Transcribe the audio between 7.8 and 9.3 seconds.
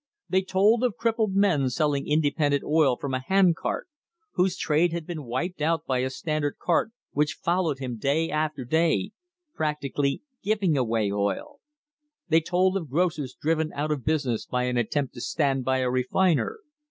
day by day,